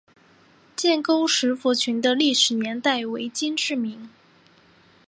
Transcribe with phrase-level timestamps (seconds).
[0.75, 4.09] 建沟石佛群的历史年代为金至明。